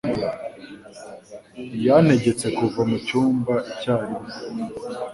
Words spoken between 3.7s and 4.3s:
icyarimwe.